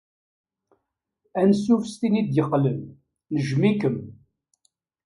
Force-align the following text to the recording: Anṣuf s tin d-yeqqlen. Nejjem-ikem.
Anṣuf 1.39 1.83
s 1.91 1.93
tin 1.99 2.15
d-yeqqlen. 2.23 2.79
Nejjem-ikem. 3.33 3.97